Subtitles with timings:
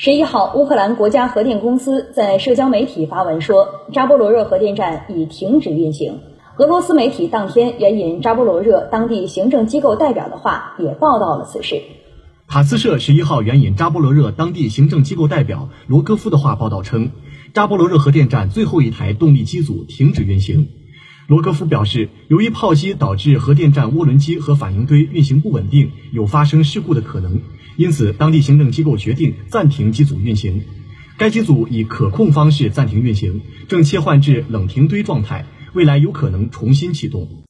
[0.00, 6.20] 十一号，乌克兰国家核电公司在社交媒体发文说，扎波罗热核电站已停止运行。
[6.56, 11.82] 俄罗斯媒体当天援引扎波罗热当地行政机构代表的话，也报道了此事。
[12.46, 17.10] 塔斯社十一号援引扎波罗热当地行政机构代表罗戈夫的话报道称，
[17.52, 20.68] 扎波罗热核电站最后一台动力机组停止运行。
[21.28, 27.42] 罗戈夫表示，由于炮击导致核电站涡轮机和反应堆运行不稳定，有发生事故的可能，
[27.76, 30.62] 因此当地行政机构决定暂停机组运行。
[31.18, 35.44] 该机组以可控方式暂停运行，正切换至冷停堆状态，
[35.74, 37.28] 未来有可能重新启动。